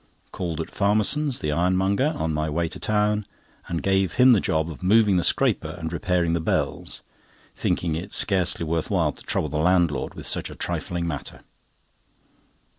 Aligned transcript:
Called 0.31 0.59
at 0.59 0.71
Farmerson's, 0.71 1.41
the 1.41 1.51
ironmonger, 1.51 2.15
on 2.17 2.33
my 2.33 2.49
way 2.49 2.67
to 2.69 2.79
town, 2.79 3.23
and 3.67 3.83
gave 3.83 4.13
him 4.13 4.31
the 4.31 4.39
job 4.39 4.67
of 4.71 4.81
moving 4.81 5.17
the 5.17 5.23
scraper 5.23 5.75
and 5.79 5.93
repairing 5.93 6.33
the 6.33 6.39
bells, 6.39 7.03
thinking 7.55 7.93
it 7.93 8.11
scarcely 8.11 8.65
worth 8.65 8.89
while 8.89 9.11
to 9.11 9.21
trouble 9.23 9.49
the 9.49 9.57
landlord 9.59 10.15
with 10.15 10.25
such 10.25 10.49
a 10.49 10.55
trifling 10.55 11.05
matter. 11.07 11.41